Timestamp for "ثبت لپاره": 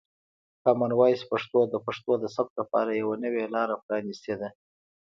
2.35-2.91